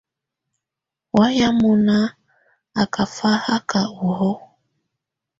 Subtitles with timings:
[1.15, 1.97] Wayɛ̀á mɔ́ná
[2.79, 4.35] á ká fáhaká ɔhɔ̀ɔ̀.